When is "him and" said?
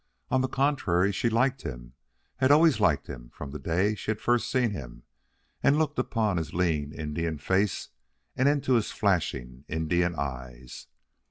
4.71-5.77